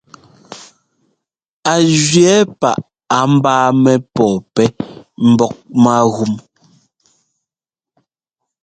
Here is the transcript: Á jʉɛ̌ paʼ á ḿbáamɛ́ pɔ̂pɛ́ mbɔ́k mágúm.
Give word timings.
Á 1.71 1.73
jʉɛ̌ 2.03 2.37
paʼ 2.61 2.79
á 3.17 3.19
ḿbáamɛ́ 3.35 3.95
pɔ̂pɛ́ 4.15 4.67
mbɔ́k 5.29 5.53
mágúm. 5.83 6.33